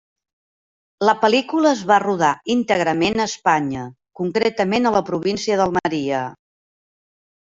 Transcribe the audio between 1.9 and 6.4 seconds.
va rodar íntegrament a Espanya, concretament a la província d'Almeria.